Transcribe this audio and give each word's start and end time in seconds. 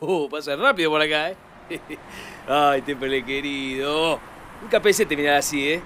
Uh, 0.00 0.28
pasa 0.28 0.54
rápido 0.54 0.90
por 0.90 1.02
acá, 1.02 1.30
¿eh? 1.30 1.36
Ay, 2.48 2.82
Temperley 2.82 3.22
querido. 3.22 4.20
Nunca 4.62 4.80
pensé 4.80 5.04
terminar 5.04 5.36
así, 5.36 5.72
¿eh? 5.72 5.82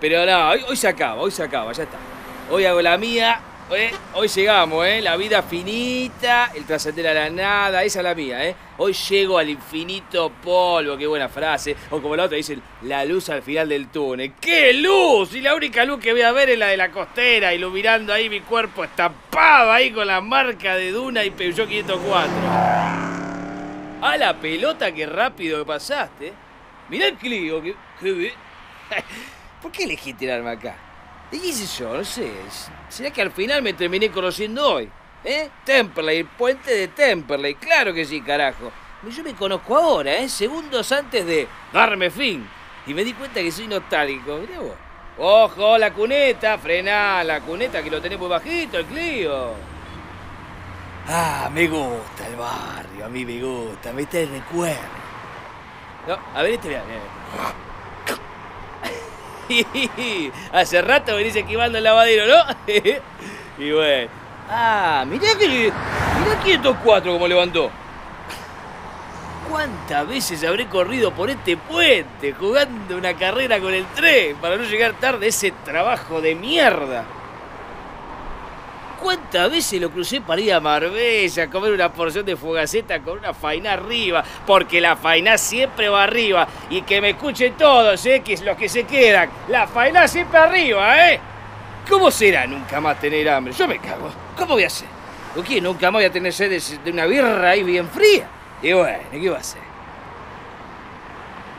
Pero 0.00 0.24
no, 0.24 0.50
hoy, 0.50 0.64
hoy 0.68 0.76
se 0.76 0.88
acaba, 0.88 1.20
hoy 1.20 1.30
se 1.30 1.42
acaba, 1.42 1.72
ya 1.72 1.84
está. 1.84 1.98
Hoy 2.50 2.64
hago 2.64 2.80
la 2.80 2.96
mía, 2.96 3.40
¿eh? 3.70 3.90
Hoy 4.14 4.28
llegamos, 4.28 4.86
¿eh? 4.86 5.00
La 5.00 5.16
vida 5.16 5.42
finita, 5.42 6.52
el 6.54 6.64
trascender 6.64 7.08
a 7.08 7.14
la 7.14 7.30
nada, 7.30 7.82
esa 7.84 8.00
es 8.00 8.04
la 8.04 8.14
mía, 8.14 8.46
¿eh? 8.46 8.54
Hoy 8.76 8.92
llego 8.92 9.38
al 9.38 9.48
infinito 9.48 10.30
polvo, 10.30 10.96
qué 10.96 11.06
buena 11.06 11.28
frase. 11.28 11.74
O 11.90 12.00
como 12.00 12.16
la 12.16 12.24
otra 12.24 12.36
dice, 12.36 12.58
la 12.82 13.04
luz 13.04 13.28
al 13.28 13.42
final 13.42 13.68
del 13.68 13.88
túnel. 13.88 14.34
¡Qué 14.40 14.72
luz! 14.74 15.34
Y 15.34 15.40
la 15.40 15.54
única 15.54 15.84
luz 15.84 16.00
que 16.00 16.12
voy 16.12 16.22
a 16.22 16.32
ver 16.32 16.50
es 16.50 16.58
la 16.58 16.68
de 16.68 16.76
la 16.76 16.90
costera, 16.90 17.52
iluminando 17.52 18.12
ahí 18.12 18.28
mi 18.28 18.40
cuerpo 18.40 18.84
estampado 18.84 19.72
ahí 19.72 19.90
con 19.90 20.06
la 20.06 20.20
marca 20.20 20.76
de 20.76 20.92
Duna 20.92 21.24
y 21.24 21.30
Peugeot 21.30 21.68
504. 21.68 23.17
¡A 24.00 24.16
la 24.16 24.38
pelota, 24.38 24.92
qué 24.92 25.06
rápido 25.06 25.58
que 25.58 25.64
pasaste! 25.64 26.32
Mirá 26.88 27.08
el 27.08 27.16
Clio, 27.16 27.60
que... 27.60 27.74
¿Por 29.62 29.72
qué 29.72 29.82
elegí 29.82 30.14
tirarme 30.14 30.50
acá? 30.50 30.76
¿Y 31.32 31.40
qué 31.40 31.52
sé 31.52 31.82
yo? 31.82 31.94
No 31.94 32.04
sé. 32.04 32.30
¿Será 32.88 33.10
que 33.10 33.20
al 33.20 33.32
final 33.32 33.60
me 33.60 33.72
terminé 33.72 34.08
conociendo 34.10 34.74
hoy? 34.74 34.88
¿Eh? 35.24 35.50
Temperley, 35.64 36.18
el 36.18 36.26
puente 36.26 36.72
de 36.72 36.88
Temperley. 36.88 37.56
Claro 37.56 37.92
que 37.92 38.04
sí, 38.04 38.20
carajo. 38.22 38.70
Yo 39.10 39.22
me 39.24 39.34
conozco 39.34 39.76
ahora, 39.76 40.16
¿eh? 40.16 40.28
Segundos 40.28 40.92
antes 40.92 41.26
de 41.26 41.48
darme 41.72 42.08
fin. 42.10 42.48
Y 42.86 42.94
me 42.94 43.04
di 43.04 43.12
cuenta 43.14 43.40
que 43.40 43.50
soy 43.50 43.66
nostálgico. 43.66 44.38
Mirá 44.38 44.60
vos. 44.60 44.76
¡Ojo, 45.18 45.76
la 45.76 45.92
cuneta! 45.92 46.56
Frená 46.56 47.24
la 47.24 47.40
cuneta 47.40 47.82
que 47.82 47.90
lo 47.90 48.00
tenés 48.00 48.20
bajito, 48.20 48.78
el 48.78 48.86
Clio. 48.86 49.77
Ah, 51.10 51.48
me 51.50 51.66
gusta 51.66 52.26
el 52.26 52.36
barrio, 52.36 53.06
a 53.06 53.08
mí 53.08 53.24
me 53.24 53.40
gusta, 53.40 53.94
me 53.94 54.02
está 54.02 54.18
el 54.18 54.28
recuerdo. 54.28 54.76
No, 56.06 56.18
a 56.34 56.42
ver 56.42 56.52
este, 56.52 56.68
mira. 56.68 56.82
Hace 60.52 60.82
rato 60.82 61.16
venís 61.16 61.34
esquivando 61.34 61.78
el 61.78 61.84
lavadero, 61.84 62.26
¿no? 62.26 62.44
y 63.58 63.72
bueno. 63.72 64.10
Ah, 64.50 65.06
mirá 65.08 65.34
que. 65.38 65.48
Mirá 65.48 66.40
504 66.44 67.12
como 67.12 67.26
levantó. 67.26 67.70
¿Cuántas 69.48 70.06
veces 70.06 70.44
habré 70.44 70.66
corrido 70.66 71.10
por 71.12 71.30
este 71.30 71.56
puente 71.56 72.34
jugando 72.34 72.98
una 72.98 73.14
carrera 73.14 73.58
con 73.60 73.72
el 73.72 73.86
tren 73.86 74.36
para 74.36 74.58
no 74.58 74.64
llegar 74.64 74.92
tarde 75.00 75.24
a 75.24 75.28
ese 75.30 75.52
trabajo 75.64 76.20
de 76.20 76.34
mierda? 76.34 77.06
¿Cuántas 79.00 79.50
veces 79.50 79.80
lo 79.80 79.90
crucé 79.90 80.20
para 80.20 80.40
ir 80.40 80.52
a 80.52 80.60
Marbella 80.60 81.44
a 81.44 81.50
comer 81.50 81.72
una 81.72 81.92
porción 81.92 82.26
de 82.26 82.36
fogaceta 82.36 83.00
con 83.00 83.18
una 83.18 83.32
faina 83.32 83.74
arriba? 83.74 84.24
Porque 84.46 84.80
la 84.80 84.96
faina 84.96 85.38
siempre 85.38 85.88
va 85.88 86.02
arriba. 86.02 86.48
Y 86.68 86.82
que 86.82 87.00
me 87.00 87.10
escuchen 87.10 87.54
todos, 87.56 88.04
¿eh? 88.06 88.20
Que 88.24 88.36
los 88.38 88.56
que 88.56 88.68
se 88.68 88.84
quedan. 88.84 89.30
La 89.48 89.66
faina 89.66 90.08
siempre 90.08 90.38
arriba, 90.38 91.10
¿eh? 91.10 91.20
¿Cómo 91.88 92.10
será 92.10 92.46
nunca 92.46 92.80
más 92.80 93.00
tener 93.00 93.28
hambre? 93.28 93.54
Yo 93.54 93.68
me 93.68 93.78
cago. 93.78 94.10
¿Cómo 94.36 94.54
voy 94.54 94.64
a 94.64 94.66
hacer? 94.66 94.88
¿O 95.36 95.42
qué? 95.42 95.60
¿Nunca 95.60 95.90
más 95.90 96.00
voy 96.00 96.04
a 96.04 96.12
tener 96.12 96.32
sed 96.32 96.60
de 96.84 96.90
una 96.90 97.06
birra 97.06 97.50
ahí 97.50 97.62
bien 97.62 97.88
fría? 97.88 98.28
Y 98.60 98.72
bueno, 98.72 98.98
¿qué 99.12 99.30
va 99.30 99.36
a 99.36 99.40
hacer? 99.40 99.62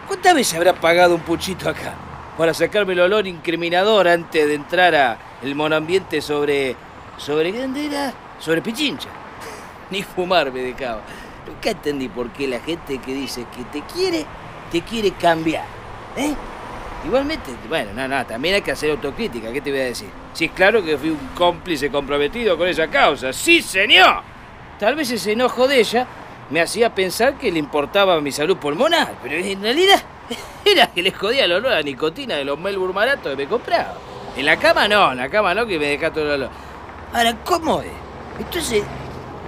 ¿Cuántas 0.08 0.36
veces 0.36 0.58
habrá 0.58 0.74
pagado 0.74 1.16
un 1.16 1.22
puchito 1.22 1.70
acá? 1.70 1.94
Para 2.38 2.54
sacarme 2.54 2.94
el 2.94 3.00
olor 3.00 3.28
incriminador 3.28 4.08
antes 4.08 4.48
de 4.48 4.54
entrar 4.56 4.96
a 4.96 5.18
el 5.42 5.56
monambiente 5.56 6.22
sobre 6.22 6.76
¿Sobre 7.20 7.52
qué 7.52 7.68
era? 7.86 8.14
Sobre 8.40 8.62
Pichincha. 8.62 9.10
Ni 9.92 10.02
fumar 10.04 10.52
me 10.52 10.62
dejaba. 10.62 11.02
Nunca 11.46 11.72
entendí 11.72 12.08
por 12.08 12.30
qué 12.32 12.48
la 12.48 12.60
gente 12.62 12.98
que 12.98 13.14
dice 13.14 13.46
que 13.56 13.64
te 13.66 13.86
quiere, 13.86 14.26
te 14.72 14.82
quiere 14.82 15.12
cambiar. 15.12 15.66
¿Eh? 16.16 16.34
Igualmente, 17.06 17.52
bueno, 17.68 17.92
nada, 17.94 18.08
nada, 18.08 18.24
también 18.26 18.56
hay 18.56 18.62
que 18.62 18.72
hacer 18.72 18.92
autocrítica, 18.92 19.52
¿qué 19.54 19.62
te 19.62 19.72
voy 19.72 19.80
a 19.80 19.86
decir? 19.86 20.10
Sí, 20.34 20.46
es 20.46 20.52
claro 20.52 20.84
que 20.84 20.98
fui 20.98 21.10
un 21.10 21.30
cómplice 21.34 21.90
comprometido 21.90 22.58
con 22.58 22.68
esa 22.68 22.88
causa. 22.88 23.32
¡Sí, 23.32 23.62
señor! 23.62 24.22
Tal 24.78 24.96
vez 24.96 25.12
ese 25.12 25.32
enojo 25.34 25.68
de 25.68 25.80
ella 25.80 26.08
me 26.50 26.62
hacía 26.62 26.94
pensar 26.94 27.36
que 27.36 27.52
le 27.52 27.60
importaba 27.60 28.20
mi 28.22 28.32
salud 28.32 28.58
pulmonar, 28.58 29.16
pero 29.24 29.36
en 29.36 29.62
realidad 29.62 30.02
era 30.66 30.88
que 30.88 31.02
le 31.02 31.12
jodía 31.12 31.46
el 31.46 31.54
olor 31.54 31.74
a 31.74 31.82
nicotina 31.82 32.36
de 32.36 32.46
los 32.46 32.60
Melbourne 32.60 32.94
baratos 32.94 33.32
que 33.32 33.44
me 33.44 33.48
compraba. 33.48 33.96
En 34.36 34.46
la 34.46 34.58
cama 34.58 34.88
no, 34.88 35.12
en 35.12 35.18
la 35.18 35.30
cama 35.30 35.54
no, 35.54 35.66
que 35.66 35.80
me 35.80 35.88
deja 35.88 36.12
todo 36.12 36.26
el 36.26 36.42
olor. 36.42 36.69
Ahora, 37.14 37.36
¿cómo 37.44 37.82
es? 37.82 37.88
Entonces, 38.38 38.84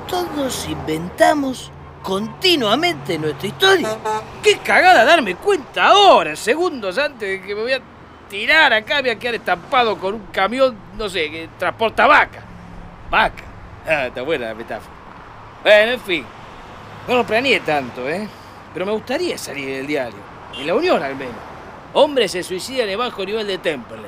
todos 0.08 0.68
inventamos 0.68 1.72
continuamente 2.02 3.20
nuestra 3.20 3.48
historia. 3.48 3.98
¡Qué 4.42 4.58
cagada 4.58 5.06
darme 5.06 5.36
cuenta 5.36 5.88
ahora, 5.88 6.36
segundos 6.36 6.98
antes 6.98 7.30
de 7.30 7.42
que 7.42 7.54
me 7.54 7.62
voy 7.62 7.74
a 7.74 7.82
tirar 8.30 8.74
acá, 8.74 9.02
voy 9.02 9.12
a 9.12 9.20
quedar 9.20 9.36
estampado 9.36 9.98
con 10.00 10.16
un 10.16 10.26
camión, 10.28 10.76
no 10.98 11.08
sé, 11.08 11.30
que 11.30 11.50
transporta 11.60 12.08
vaca. 12.08 12.42
Vaca. 13.12 13.44
Ah, 13.88 14.08
está 14.08 14.24
buena 14.24 14.48
la 14.48 14.56
metáfora. 14.56 14.96
Bueno, 15.64 15.92
en 15.92 16.02
fin. 16.02 16.26
No 17.08 17.16
lo 17.16 17.26
planeé 17.26 17.60
tanto, 17.60 18.10
¿eh? 18.10 18.28
Pero 18.74 18.86
me 18.86 18.92
gustaría 18.92 19.38
salir 19.38 19.68
del 19.68 19.88
diario. 19.88 20.20
En 20.58 20.66
la 20.66 20.74
Unión, 20.74 21.02
al 21.02 21.16
menos. 21.16 21.36
Hombres 21.94 22.32
se 22.32 22.42
suicidan 22.42 22.90
en 22.90 22.98
bajo 22.98 23.24
nivel 23.24 23.46
de 23.46 23.58
Temple. 23.60 24.08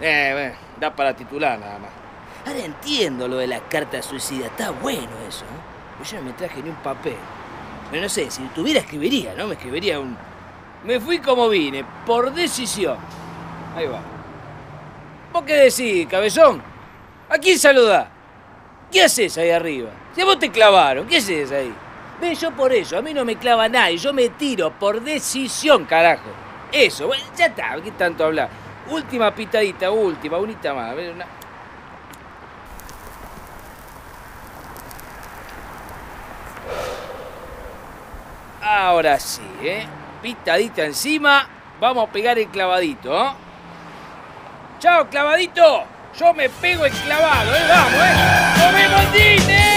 Eh, 0.00 0.30
bueno, 0.32 0.54
da 0.78 0.94
para 0.94 1.14
titular 1.14 1.58
nada 1.58 1.78
más. 1.78 1.99
Ahora 2.46 2.58
entiendo 2.58 3.28
lo 3.28 3.36
de 3.36 3.46
la 3.46 3.60
carta 3.60 4.02
suicida. 4.02 4.46
Está 4.46 4.70
bueno 4.70 5.10
eso, 5.28 5.44
¿eh? 5.44 6.04
Yo 6.04 6.16
no 6.18 6.24
me 6.24 6.32
traje 6.32 6.62
ni 6.62 6.70
un 6.70 6.76
papel. 6.76 7.16
Pero 7.90 8.02
no 8.02 8.08
sé, 8.08 8.30
si 8.30 8.42
tuviera 8.54 8.80
escribiría, 8.80 9.34
¿no? 9.34 9.46
Me 9.46 9.54
escribiría 9.54 10.00
un... 10.00 10.16
Me 10.84 10.98
fui 10.98 11.18
como 11.18 11.48
vine, 11.48 11.84
por 12.06 12.32
decisión. 12.32 12.96
Ahí 13.76 13.86
va. 13.86 14.00
¿Vos 15.32 15.42
qué 15.44 15.54
decís, 15.54 16.06
cabezón? 16.08 16.62
¿A 17.28 17.38
quién 17.38 17.58
saludás? 17.58 18.08
¿Qué 18.90 19.04
haces 19.04 19.36
ahí 19.38 19.50
arriba? 19.50 19.90
Si 20.14 20.20
a 20.20 20.24
vos 20.24 20.38
te 20.38 20.50
clavaron, 20.50 21.06
¿qué 21.06 21.18
haces 21.18 21.52
ahí? 21.52 21.72
Ve, 22.20 22.34
yo 22.34 22.50
por 22.50 22.72
eso, 22.72 22.98
a 22.98 23.02
mí 23.02 23.14
no 23.14 23.24
me 23.24 23.36
clava 23.36 23.68
nadie, 23.68 23.96
yo 23.96 24.12
me 24.12 24.30
tiro 24.30 24.72
por 24.72 25.00
decisión, 25.00 25.84
carajo. 25.84 26.28
Eso, 26.72 27.06
bueno, 27.06 27.24
ya 27.36 27.46
está, 27.46 27.76
¿qué 27.82 27.92
tanto 27.92 28.24
hablar? 28.24 28.48
Última 28.90 29.32
pitadita, 29.34 29.90
última, 29.90 30.38
unita 30.38 30.74
más. 30.74 30.94
Una... 30.94 31.26
Ahora 38.72 39.18
sí, 39.18 39.42
¿eh? 39.64 39.84
Pitadita 40.22 40.84
encima. 40.84 41.44
Vamos 41.80 42.08
a 42.08 42.12
pegar 42.12 42.38
el 42.38 42.46
clavadito, 42.46 43.20
¿eh? 43.20 43.30
¡Chao, 44.78 45.08
clavadito! 45.10 45.82
Yo 46.16 46.32
me 46.34 46.48
pego 46.48 46.86
el 46.86 46.92
clavado, 46.92 47.52
¿eh? 47.52 47.64
¡Vamos, 47.68 47.92
eh! 47.94 48.58
¡Nos 48.58 48.72
vemos, 48.72 49.12
Disney! 49.12 49.69